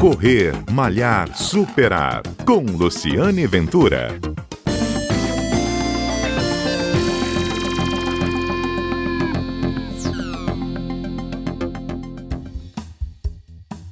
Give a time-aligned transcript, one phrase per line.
[0.00, 2.22] Correr, Malhar, Superar.
[2.44, 4.08] Com Luciane Ventura.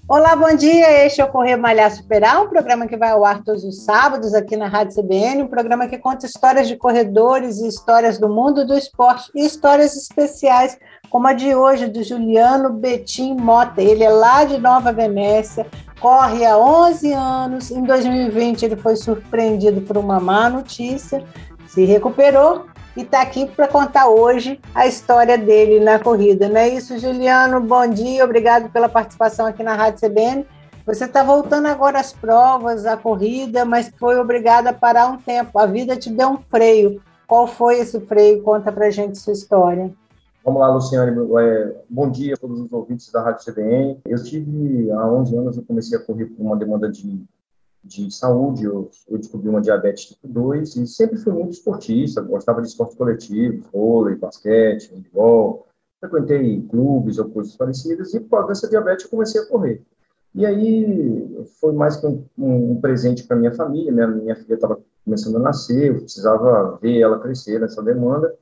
[0.07, 1.07] Olá, bom dia.
[1.07, 4.35] Este é o Correr Malhar Superar, um programa que vai ao ar todos os sábados
[4.35, 8.67] aqui na Rádio CBN, um programa que conta histórias de corredores e histórias do mundo
[8.67, 10.79] do esporte e histórias especiais,
[11.15, 13.81] como a de hoje do Juliano Betim Mota.
[13.81, 15.65] Ele é lá de Nova Venécia,
[16.01, 17.71] corre há 11 anos.
[17.71, 21.25] Em 2020 ele foi surpreendido por uma má notícia,
[21.69, 22.67] se recuperou
[22.97, 26.49] e está aqui para contar hoje a história dele na corrida.
[26.49, 27.61] Não é isso, Juliano?
[27.61, 30.45] Bom dia, obrigado pela participação aqui na Rádio CBN.
[30.85, 35.61] Você está voltando agora às provas, à corrida, mas foi obrigada a parar um tempo.
[35.61, 37.01] A vida te deu um freio.
[37.25, 38.43] Qual foi esse freio?
[38.43, 39.93] Conta para gente sua história.
[40.45, 41.11] Vamos lá, Luciane.
[41.41, 43.99] É, bom dia a todos os ouvintes da Rádio CBN.
[44.05, 47.25] Eu tive, há 11 anos, eu comecei a correr por uma demanda de
[47.87, 52.63] de saúde, eu, eu, descobri uma diabetes tipo 2 e sempre fui muito esportista, gostava
[52.63, 55.67] de esportes coletivos, vôlei, basquete, handebol,
[56.01, 59.83] frequentei clubes ou coisas parecidas e por causa dessa diabetes eu comecei a correr.
[60.35, 64.07] E aí foi mais que um, um presente para minha família, né?
[64.07, 68.35] minha filha estava começando a nascer, eu precisava ver ela crescer nessa demanda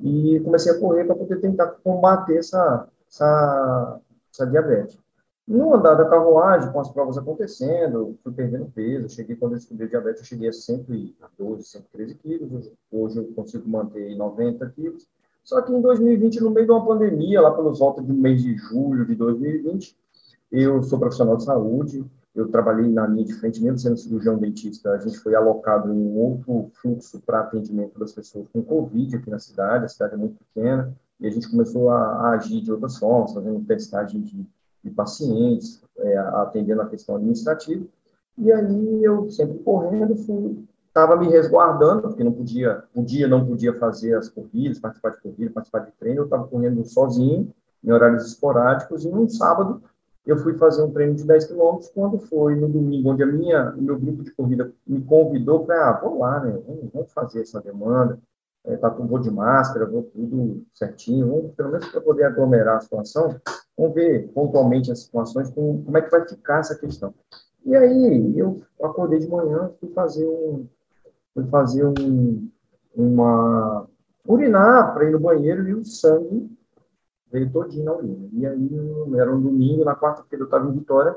[0.00, 4.00] e comecei a correr para poder tentar combater essa, essa,
[4.32, 4.98] essa diabetes.
[5.46, 9.08] No andar da carruagem, com as provas acontecendo, fui perdendo peso.
[9.08, 12.72] Cheguei, quando eu descobri diabetes, eu cheguei a 112, 113 quilos.
[12.90, 15.06] Hoje eu consigo manter 90 quilos.
[15.44, 18.56] Só que em 2020, no meio de uma pandemia, lá pelos voltas do mês de
[18.56, 19.96] julho de 2020,
[20.50, 22.04] eu sou profissional de saúde,
[22.36, 25.96] eu trabalhei na linha de frente, mesmo sendo cirurgião dentista, a gente foi alocado em
[25.96, 30.16] um outro fluxo para atendimento das pessoas com Covid aqui na cidade, a cidade é
[30.16, 34.46] muito pequena, e a gente começou a, a agir de outras formas, fazendo testagem de
[34.86, 37.84] de pacientes, é, atendendo a questão administrativa.
[38.38, 40.14] E aí eu sempre correndo,
[40.86, 45.50] estava me resguardando, porque não podia, podia, não podia fazer as corridas, participar de corrida,
[45.52, 47.52] participar de treino, eu estava correndo sozinho,
[47.82, 49.82] em horários esporádicos, e num sábado
[50.26, 53.70] eu fui fazer um treino de 10 quilômetros, quando foi no domingo, onde a minha,
[53.70, 56.60] o meu grupo de corrida me convidou para, ah, vou lá, né,
[56.92, 58.18] vamos, fazer essa demanda,
[58.64, 62.80] é, tá, vou de máscara, vou tudo certinho, vamos, pelo menos para poder aglomerar a
[62.80, 63.40] situação,
[63.78, 67.14] vamos ver pontualmente as situações, como, como é que vai ficar essa questão.
[67.64, 70.66] E aí, eu acordei de manhã, fui fazer um,
[71.34, 72.50] fui fazer um,
[72.96, 73.86] uma,
[74.26, 76.55] urinar para ir no banheiro e o sangue
[77.30, 78.28] veio todinho na urina.
[78.32, 78.70] E aí,
[79.16, 81.16] era um domingo, na quarta-feira eu estava em Vitória,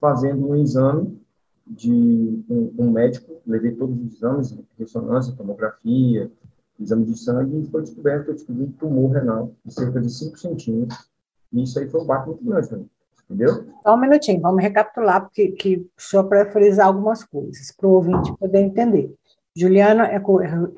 [0.00, 1.18] fazendo um exame
[1.66, 6.30] de um, um, médico, levei todos os exames, ressonância, tomografia,
[6.78, 10.38] exame de sangue, e foi descoberto, eu descobri um tumor renal de cerca de 5
[10.38, 11.10] centímetros.
[11.52, 12.90] E isso aí foi um baque muito grande também.
[13.28, 13.66] Entendeu?
[13.82, 18.32] Só um minutinho, vamos recapitular, porque que, só para frisar algumas coisas, para o ouvinte
[18.36, 19.12] poder entender.
[19.56, 20.20] Juliano é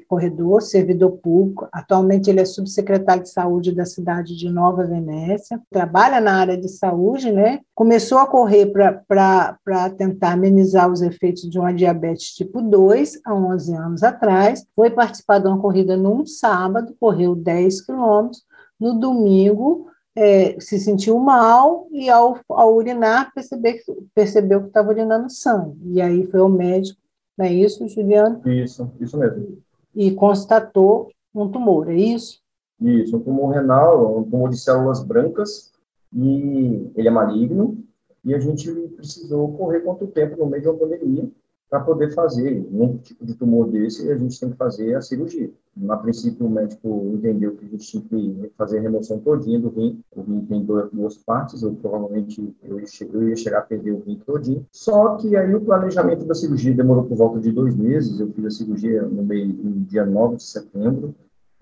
[0.07, 1.67] corredor, servidor público.
[1.73, 5.61] Atualmente ele é subsecretário de saúde da cidade de Nova Venécia.
[5.69, 7.59] Trabalha na área de saúde, né?
[7.75, 13.75] Começou a correr para tentar amenizar os efeitos de uma diabetes tipo 2 há 11
[13.75, 14.65] anos atrás.
[14.77, 18.45] Foi participar de uma corrida num sábado, correu 10 quilômetros.
[18.79, 23.83] No domingo, é, se sentiu mal e ao, ao urinar percebe,
[24.15, 25.77] percebeu que estava urinando sangue.
[25.85, 27.01] E aí foi ao médico
[27.39, 28.43] não é isso, Juliano?
[28.45, 29.59] Isso, isso mesmo.
[29.95, 32.41] E constatou um tumor, é isso?
[32.81, 35.73] Isso, um tumor renal, um tumor de células brancas,
[36.13, 37.79] e ele é maligno,
[38.25, 41.31] e a gente precisou correr quanto tempo no meio de uma pandemia
[41.71, 45.51] para poder fazer um tipo de tumor desse, a gente tem que fazer a cirurgia.
[45.89, 49.69] A princípio, o médico entendeu que a gente tinha que fazer a remoção todinha do
[49.69, 50.01] rim.
[50.17, 54.01] O rim tem duas partes, eu provavelmente eu ia, eu ia chegar a perder o
[54.01, 54.67] rim todinho.
[54.73, 58.19] Só que aí o planejamento da cirurgia demorou por volta de dois meses.
[58.19, 61.15] Eu fiz a cirurgia no, meio, no dia 9 de setembro,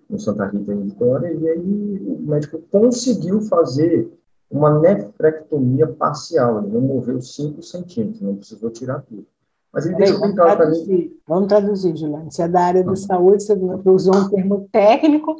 [0.08, 4.10] no Santa Rita, em Vitória, e aí o médico conseguiu fazer
[4.50, 6.62] uma nefrectomia parcial.
[6.62, 9.26] Ele removeu 5 centímetros, não precisou tirar tudo.
[9.76, 11.12] Mas ele deixou bem claro para mim.
[11.28, 12.32] Vamos traduzir, Juliano.
[12.32, 13.52] Você é da área de saúde, você
[13.84, 15.36] usou um termo técnico,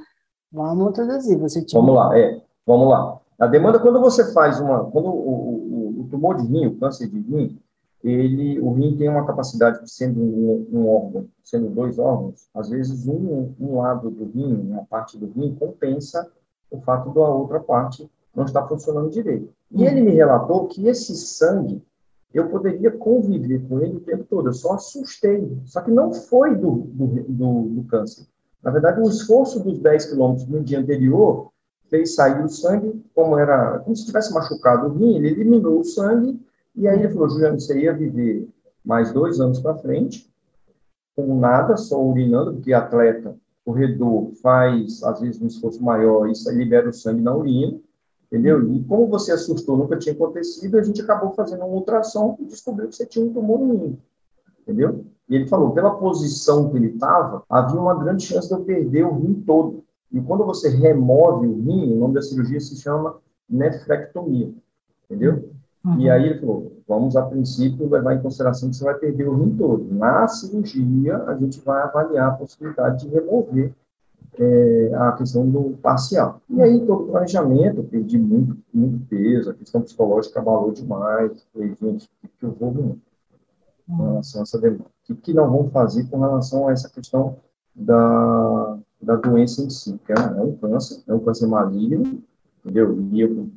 [0.53, 1.39] vamos traduzir.
[1.39, 1.81] Você tinha...
[1.81, 2.39] Vamos lá, é.
[2.67, 3.19] Vamos lá.
[3.39, 4.85] A demanda, quando você faz uma.
[4.91, 7.59] Quando o, o, o tumor de rim, o câncer de rim,
[8.05, 12.69] ele, o rim tem uma capacidade de sendo um, um, órgão, sendo dois órgãos, às
[12.69, 16.31] vezes um, um lado do rim, uma parte do rim, compensa
[16.71, 19.49] o fato da outra parte não estar funcionando direito.
[19.71, 21.83] E ele me relatou que esse sangue
[22.37, 24.49] eu poderia conviver com ele o tempo todo.
[24.49, 25.59] Eu só assustei.
[25.65, 28.27] Só que não foi do, do, do, do câncer.
[28.63, 31.51] Na verdade, o esforço dos 10 quilômetros no dia anterior
[31.89, 35.85] fez sair o sangue, como era como se tivesse machucado o rim, ele eliminou o
[35.85, 36.41] sangue
[36.75, 38.49] E aí ele falou, Juliano, você ia viver
[38.85, 40.29] mais dois anos para frente,
[41.15, 46.89] com nada, só urinando, porque atleta, corredor, faz, às vezes, um esforço maior, isso libera
[46.89, 47.79] o sangue na urina,
[48.27, 48.73] entendeu?
[48.73, 52.89] E como você assustou, nunca tinha acontecido, a gente acabou fazendo um ultrassom e descobriu
[52.89, 53.99] que você tinha um tumor no rim,
[54.63, 55.05] entendeu?
[55.29, 59.05] E ele falou, pela posição que ele estava, havia uma grande chance de eu perder
[59.05, 59.83] o rim todo.
[60.13, 63.17] E quando você remove o rim, o nome da cirurgia se chama
[63.49, 64.53] nefrectomia,
[65.05, 65.51] entendeu?
[65.85, 66.01] Uhum.
[66.01, 69.37] E aí ele falou, vamos a princípio levar em consideração que você vai perder o
[69.37, 69.87] rim todo.
[69.93, 73.73] Na cirurgia, a gente vai avaliar a possibilidade de remover
[74.39, 76.41] é, a questão do parcial.
[76.49, 81.47] E aí, todo o planejamento, eu perdi muito, muito peso, a questão psicológica abalou demais.
[81.53, 82.99] Falei, gente, o que eu vou
[83.87, 84.85] com relação a essa demanda?
[84.85, 87.37] O que, que nós vamos fazer com relação a essa questão
[87.75, 89.99] da, da doença em si?
[90.05, 92.23] Que é, é um câncer, é um câncer maligno,
[92.65, 93.01] entendeu?
[93.13, 93.49] E eu,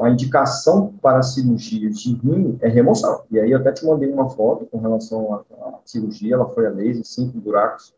[0.00, 3.22] a indicação para cirurgias de rim é remoção.
[3.30, 6.66] E aí eu até te mandei uma foto com relação à, à cirurgia, ela foi
[6.66, 7.92] a laser, cinco buracos,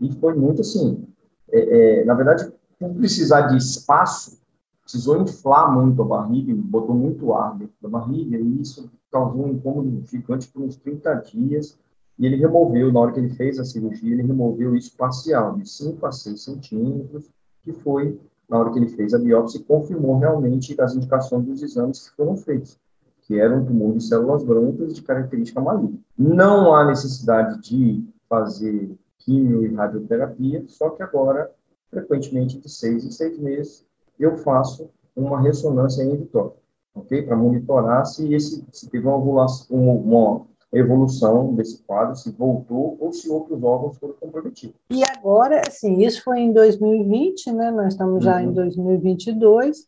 [0.00, 1.06] e foi muito assim,
[1.50, 4.38] é, é, na verdade, por precisar de espaço,
[4.82, 9.52] precisou inflar muito a barriga, botou muito ar dentro da barriga, e isso causou um
[9.52, 11.78] incômodo gigante por uns 30 dias,
[12.18, 15.68] e ele removeu, na hora que ele fez a cirurgia, ele removeu isso parcial, de
[15.68, 17.30] 5 a 6 centímetros,
[17.62, 22.08] que foi, na hora que ele fez a biópsia, confirmou realmente as indicações dos exames
[22.08, 22.78] que foram feitos,
[23.22, 25.98] que era um tumor de células brancas de característica maligna.
[26.16, 31.50] Não há necessidade de fazer quimio e radioterapia, só que agora,
[31.90, 33.86] frequentemente, de seis em seis meses,
[34.18, 36.54] eu faço uma ressonância em vitro,
[36.94, 37.22] ok?
[37.22, 43.30] Para monitorar se, esse, se teve uma, uma evolução desse quadro, se voltou ou se
[43.30, 44.76] outros órgãos foram comprometidos.
[44.90, 47.70] E agora, assim, isso foi em 2020, né?
[47.70, 48.50] Nós estamos já uhum.
[48.50, 49.86] em 2022.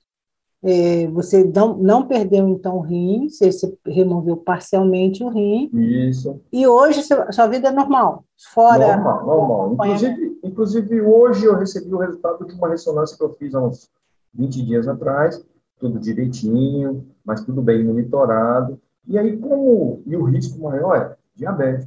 [0.62, 5.70] É, você não, não perdeu, então, o rim, você, você, removeu parcialmente o rim.
[5.72, 6.40] Isso.
[6.52, 8.96] E hoje sua vida é normal, fora...
[8.96, 9.72] Normal, normal.
[9.74, 13.90] Inclusive, inclusive, hoje eu recebi o resultado de uma ressonância que eu fiz há uns
[14.34, 15.44] 20 dias atrás,
[15.78, 18.80] tudo direitinho, mas tudo bem monitorado.
[19.06, 20.02] E aí, como...
[20.06, 21.86] E o risco maior é diabetes,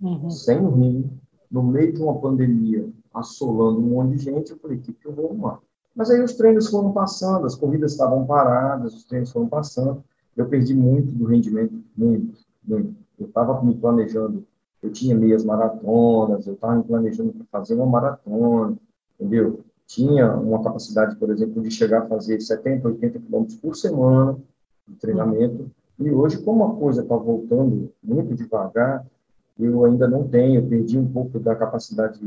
[0.00, 0.30] uhum.
[0.30, 1.10] sem o rim,
[1.50, 5.06] no meio de uma pandemia, assolando um monte de gente, eu falei, o que, que
[5.06, 5.60] eu vou arrumar?
[5.96, 10.04] Mas aí os treinos foram passando, as corridas estavam paradas, os treinos foram passando.
[10.36, 12.94] Eu perdi muito do rendimento, muito, muito.
[13.18, 14.44] Eu estava me planejando,
[14.82, 18.76] eu tinha meias maratonas, eu estava me planejando para fazer uma maratona,
[19.18, 19.60] entendeu?
[19.86, 24.36] Tinha uma capacidade, por exemplo, de chegar a fazer 70, 80 quilômetros por semana
[24.86, 25.70] de treinamento.
[25.98, 29.06] E hoje, como a coisa está voltando muito devagar,
[29.58, 32.20] eu ainda não tenho, eu perdi um pouco da capacidade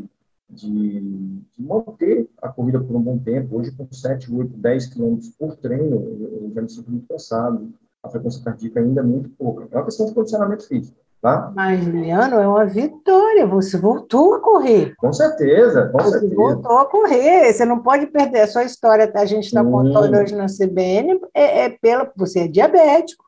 [0.50, 3.57] de, de, manter a corrida por um bom tempo.
[3.57, 5.96] Hoje, com 7, 8, 10 quilômetros por treino,
[6.42, 7.69] eu já me sinto muito cansado.
[8.01, 9.68] A frequência cardíaca ainda é muito pouca.
[9.72, 10.98] É uma questão de condicionamento físico.
[11.22, 11.51] Tá?
[11.54, 13.46] Mas, Juliano, é uma vitória.
[13.46, 14.96] Você voltou a correr.
[14.98, 16.36] Com certeza, com você certeza.
[16.36, 17.52] voltou a correr.
[17.52, 19.12] Você não pode perder a sua história.
[19.13, 21.19] A gente está contando hoje na CBN.
[21.34, 23.25] É, é, pela, você é diabético,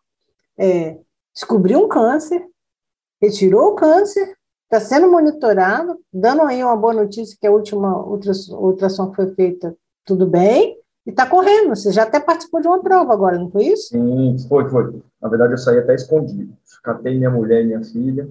[0.58, 0.98] é,
[1.34, 2.46] descobriu um câncer,
[3.22, 4.38] retirou o câncer,
[4.72, 9.76] está sendo monitorado, dando aí uma boa notícia que a última ultrassom foi feita
[10.06, 11.76] tudo bem, e está correndo.
[11.76, 13.90] Você já até participou de uma prova agora, não foi isso?
[13.90, 15.02] Sim, foi, foi.
[15.22, 16.54] Na verdade, eu saí até escondido.
[16.84, 18.30] Catei minha mulher e minha filha,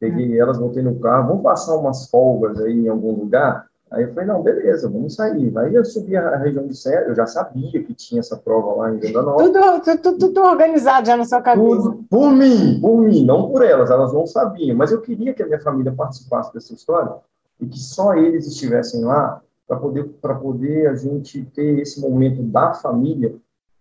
[0.00, 0.38] peguei é.
[0.38, 3.66] elas, voltei no carro, vamos passar umas folgas aí em algum lugar?
[3.90, 5.56] Aí eu falei, não, beleza, vamos sair.
[5.56, 8.92] Aí eu subi a região de Serra, eu já sabia que tinha essa prova lá
[8.92, 9.44] em Venda Nova.
[9.44, 11.68] Tudo, tudo, tudo, organizado já na sua cabeça.
[11.68, 14.76] Tudo, por mim, por mim, não por elas, elas não sabiam.
[14.76, 17.14] Mas eu queria que a minha família participasse dessa história
[17.60, 22.74] e que só eles estivessem lá para poder, poder a gente ter esse momento da
[22.74, 23.34] família,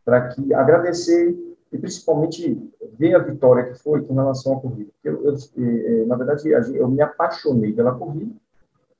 [0.03, 1.35] para que agradecer
[1.71, 4.89] e principalmente ver a vitória que foi com relação à corrida.
[5.03, 8.31] Eu, eu, eh, eh, na verdade, eu me apaixonei pela corrida,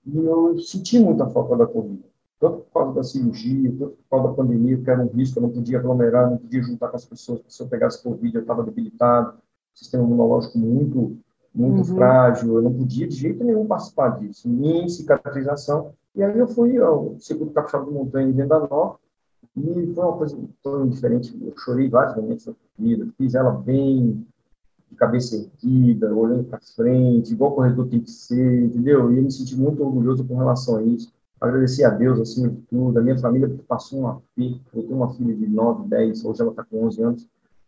[0.05, 2.03] e eu senti muita falta da corrida.
[2.39, 5.43] Tanto por causa da cirurgia, tanto por causa da pandemia, que era um risco, eu
[5.43, 8.63] não podia aglomerar, não podia juntar com as pessoas, se eu pegasse Covid, eu estava
[8.63, 9.37] debilitado,
[9.73, 11.17] sistema imunológico muito,
[11.53, 11.95] muito uhum.
[11.95, 15.93] frágil, eu não podia de jeito nenhum participar disso, nem cicatrização.
[16.13, 18.97] E aí eu fui ao segundo capixaba de montanha em Venda Nova,
[19.57, 21.37] e foi uma coisa tão diferente.
[21.41, 24.25] Eu chorei vários momentos da corrida, fiz ela bem,
[24.95, 29.11] de cabeça erguida, olhando para frente, igual o corredor tem que ser, entendeu?
[29.11, 31.13] E eu me senti muito orgulhoso com relação a isso.
[31.39, 34.61] Agradecer a Deus, acima de tudo, a minha família passou um aperto.
[34.73, 37.27] Eu tenho uma filha de 9, 10, hoje ela está com 11 anos,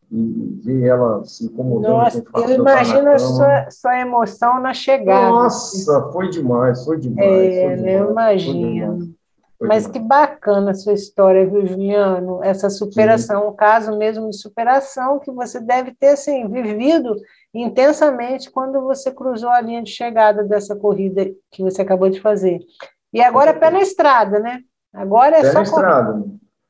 [0.09, 1.91] e ver ela se incomodando.
[1.91, 5.29] Nossa, eu imagino a sua, sua emoção na chegada.
[5.29, 7.27] Nossa, foi demais, foi demais.
[7.27, 9.16] É, foi demais, eu imagino.
[9.59, 12.43] Mas que bacana a sua história, viu, Juliano?
[12.43, 13.47] Essa superação, Sim.
[13.47, 17.15] um caso mesmo de superação que você deve ter assim, vivido
[17.53, 22.59] intensamente quando você cruzou a linha de chegada dessa corrida que você acabou de fazer.
[23.11, 24.61] E agora é pé na estrada, né?
[24.93, 25.87] Agora é pé só na correr.
[25.87, 26.25] estrada.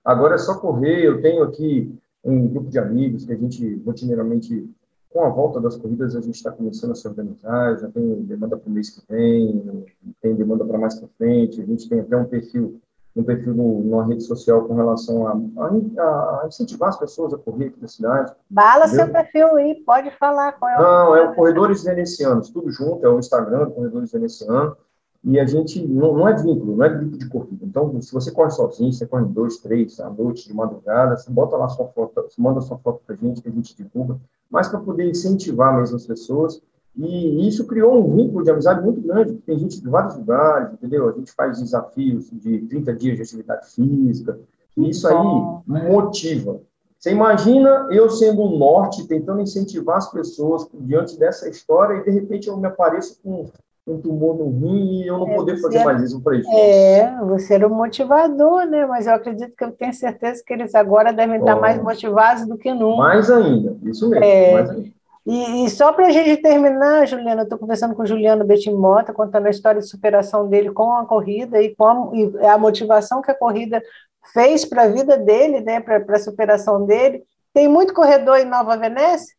[0.06, 1.03] Agora é só correr.
[1.03, 4.70] Eu tenho aqui um grupo de amigos que a gente rotineiramente
[5.10, 8.58] com a volta das corridas, a gente está começando a se organizar, já tem demanda
[8.58, 9.86] para o mês que vem,
[10.22, 12.80] tem demanda para mais para frente, a gente tem até um perfil
[13.18, 17.38] um perfil no, numa rede social com relação a, a, a, incentivar as pessoas a
[17.38, 18.32] correr aqui na cidade.
[18.48, 19.06] Bala entendeu?
[19.06, 23.04] seu perfil aí, pode falar qual é o Não, é o Corredores Venecianos, tudo junto,
[23.04, 24.76] é o Instagram, Corredores Venecianos,
[25.24, 27.66] e a gente não, não, é vínculo, não é grupo de corrida.
[27.66, 31.58] Então, se você corre sozinho, você corre dois, três, à noite, de madrugada, você bota
[31.58, 34.18] lá sua foto, você manda sua foto para a gente, que a gente divulga,
[34.50, 36.62] mas para poder incentivar mesmo as pessoas.
[36.96, 41.08] E isso criou um vínculo de amizade muito grande, tem gente de vários lugares, entendeu?
[41.08, 44.39] A gente faz desafios de 30 dias de atividade física,
[44.75, 46.60] e isso aí motiva.
[46.98, 52.10] Você imagina eu sendo o norte, tentando incentivar as pessoas diante dessa história, e de
[52.10, 53.46] repente eu me apareço com
[53.88, 56.48] um tumor no rim e eu não é, poder fazer mais isso para eles.
[56.50, 58.86] É, você era o motivador, né?
[58.86, 62.58] Mas eu acredito que eu tenho certeza que eles agora devem estar mais motivados do
[62.58, 62.98] que nunca.
[62.98, 64.25] Mais ainda, isso mesmo.
[64.25, 64.98] É, mais ainda.
[65.25, 69.13] E, e, só para a gente terminar, Juliana, eu estou conversando com o Juliano Betimota,
[69.13, 73.22] contando a história de superação dele com a corrida e, com a, e a motivação
[73.22, 73.82] que a corrida
[74.34, 77.24] fez para a vida dele, né, para a superação dele.
[77.53, 79.36] Tem muito corredor em Nova Venécia?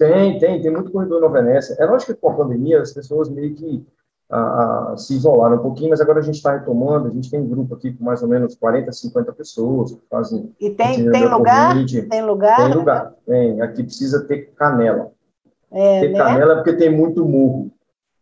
[0.00, 1.76] Tem, tem, tem muito corredor em Nova Venécia.
[1.78, 3.86] É lógico que com a pandemia as pessoas meio que
[4.30, 7.38] a, a, se isolaram um pouquinho, mas agora a gente está retomando, a gente tem
[7.38, 10.54] um grupo aqui com mais ou menos 40, 50 pessoas que fazem...
[10.58, 11.74] E tem, tem lugar?
[12.08, 12.56] Tem lugar?
[12.56, 13.60] Tem lugar, tem.
[13.60, 15.12] Aqui precisa ter canela.
[15.70, 16.18] É, ter né?
[16.18, 17.70] canela porque tem muito morro.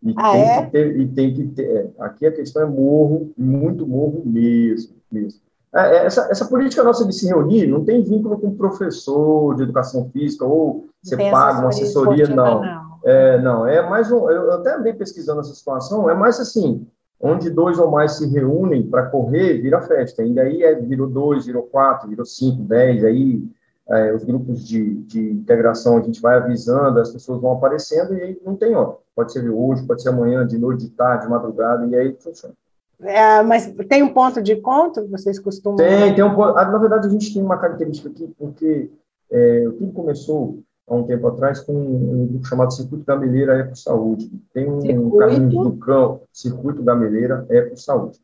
[0.03, 0.65] E, ah, tem é?
[0.65, 1.63] que ter, e tem que ter...
[1.63, 5.41] É, aqui a questão é morro, muito morro mesmo, mesmo.
[5.75, 9.63] É, é, essa, essa política nossa de se reunir não tem vínculo com professor de
[9.63, 12.63] educação física ou você paga uma assessoria, não.
[12.63, 12.89] não.
[13.05, 14.29] É, não, é mais um.
[14.29, 16.87] Eu até andei pesquisando essa situação, é mais assim,
[17.21, 20.23] onde dois ou mais se reúnem para correr, vira festa.
[20.23, 23.43] E daí é, virou dois, virou quatro, virou cinco, dez, aí
[23.89, 28.23] é, os grupos de, de integração a gente vai avisando, as pessoas vão aparecendo e
[28.23, 28.97] aí não tem hora.
[29.15, 32.55] Pode ser hoje, pode ser amanhã, de noite, de tarde, de madrugada, e aí funciona.
[33.01, 35.77] É, mas tem um ponto de encontro vocês costumam?
[35.77, 36.59] Tem, tem um ponto.
[36.59, 38.91] Ah, na verdade, a gente tem uma característica aqui, porque
[39.31, 44.31] é, tudo começou há um tempo atrás com um grupo chamado Circuito Gameleira Eco Saúde.
[44.53, 45.17] Tem um Circuito?
[45.17, 48.19] Caminhos do Campo, Circuito Gameleira Eco Saúde.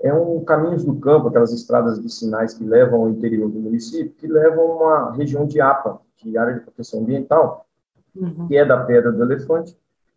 [0.00, 4.26] É um Caminhos do Campo, aquelas estradas vicinais que levam ao interior do município, que
[4.26, 7.66] levam a uma região de APA, de Área de Proteção Ambiental,
[8.16, 8.46] uhum.
[8.46, 9.76] que é da Pedra do Elefante,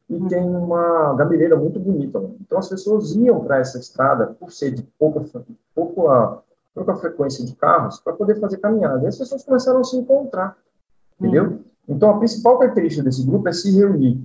[0.09, 2.23] e tem uma gameleira muito bonita.
[2.39, 5.25] Então, as pessoas iam para essa estrada, por ser de pouca,
[5.75, 6.39] pouca,
[6.73, 9.03] pouca frequência de carros, para poder fazer caminhada.
[9.03, 10.57] E as pessoas começaram a se encontrar,
[11.19, 11.43] entendeu?
[11.43, 11.59] Uhum.
[11.89, 14.21] Então, a principal característica desse grupo é se reunir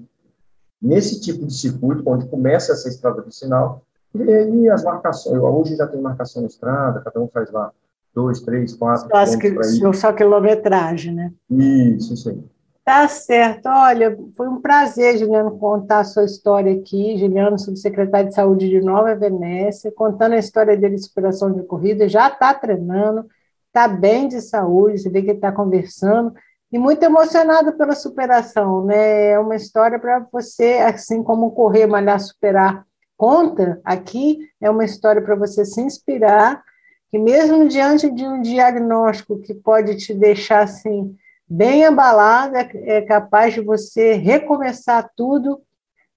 [0.81, 3.83] nesse tipo de circuito, onde começa essa estrada vicinal,
[4.15, 7.73] e aí as marcações, hoje já tem marcação na estrada, cada um faz lá
[8.15, 11.33] dois, três, quatro só, que, só quilometragem, né?
[11.49, 12.45] Isso, isso aí.
[12.85, 13.67] Tá certo.
[13.69, 17.17] Olha, foi um prazer, Juliano, contar a sua história aqui.
[17.17, 22.09] Juliano, subsecretário de Saúde de Nova Venécia, contando a história dele de superação de corrida.
[22.09, 23.25] Já está treinando,
[23.69, 26.33] está bem de saúde, você vê que ele está conversando
[26.73, 29.31] e muito emocionado pela superação, né?
[29.33, 32.85] É uma história para você, assim como correr, malhar, superar,
[33.17, 36.63] conta aqui, é uma história para você se inspirar,
[37.11, 41.15] que mesmo diante de um diagnóstico que pode te deixar assim
[41.53, 45.61] bem abalado, é, capaz de você recomeçar tudo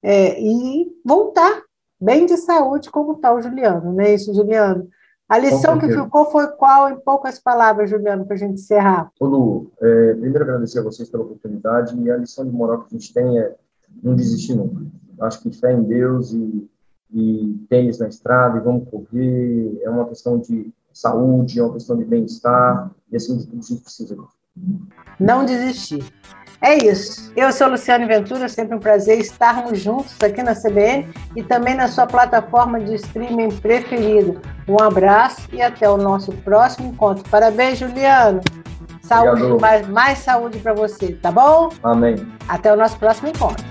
[0.01, 1.61] é, e voltar
[1.99, 4.87] bem de saúde, como está o Juliano, não é isso, Juliano?
[5.27, 9.11] A lição que ficou foi qual, em poucas palavras, Juliano, para a gente encerrar?
[9.19, 12.95] Ô Lu, é, primeiro agradecer a vocês pela oportunidade e a lição de moral que
[12.95, 13.55] a gente tem é
[14.03, 14.85] não desistir nunca.
[15.19, 16.69] Acho que fé em Deus e,
[17.11, 21.97] e tênis na estrada e vamos correr, é uma questão de saúde, é uma questão
[21.97, 24.15] de bem-estar e assim de tudo a gente precisa.
[25.19, 26.03] Não desistir.
[26.61, 27.31] É isso.
[27.35, 31.87] Eu sou Luciane Ventura, sempre um prazer estarmos juntos aqui na CBN e também na
[31.87, 34.41] sua plataforma de streaming preferida.
[34.67, 37.23] Um abraço e até o nosso próximo encontro.
[37.29, 38.41] Parabéns, Juliano.
[39.03, 41.69] Saúde, mais, mais saúde para você, tá bom?
[41.83, 42.15] Amém.
[42.47, 43.63] Até o nosso próximo encontro.